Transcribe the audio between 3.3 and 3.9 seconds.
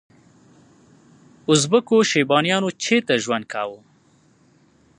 کاوه؟